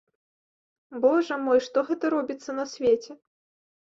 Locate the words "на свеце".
2.61-3.11